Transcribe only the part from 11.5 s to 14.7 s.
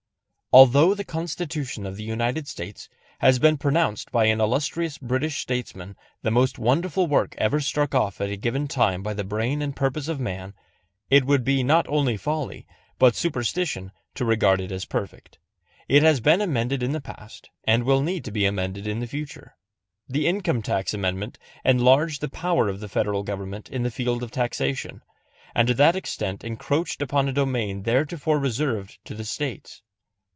not only folly, but superstition, to regard